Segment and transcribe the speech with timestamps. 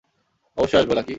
[0.57, 1.09] অবশ্যই আসবো, লাকি।